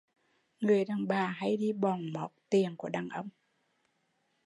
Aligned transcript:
Người 0.59 0.85
đàn 0.85 1.07
bà 1.07 1.27
hay 1.27 1.57
đi 1.57 1.73
bòn 1.73 2.13
mót 2.13 2.31
tiền 2.49 2.75
của 2.77 2.89
đàn 2.89 3.09
ông 3.09 3.29